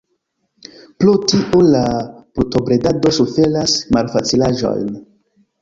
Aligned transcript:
Pro 1.03 1.11
tio 1.31 1.59
la 1.75 1.81
brutobredado 2.39 3.15
suferas 3.19 3.79
malfacilaĵojn. 3.99 4.93